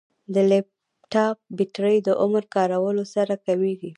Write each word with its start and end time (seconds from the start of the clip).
د 0.33 0.35
لپټاپ 0.51 1.37
بیټرۍ 1.57 1.97
عمر 2.23 2.43
د 2.47 2.51
کارولو 2.55 3.03
سره 3.13 3.33
کمېږي. 3.45 3.89